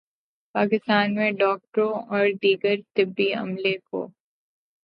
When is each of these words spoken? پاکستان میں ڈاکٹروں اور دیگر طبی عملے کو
پاکستان 0.55 1.13
میں 1.15 1.29
ڈاکٹروں 1.33 1.93
اور 2.09 2.25
دیگر 2.43 2.75
طبی 2.95 3.31
عملے 3.35 3.77
کو 3.81 4.07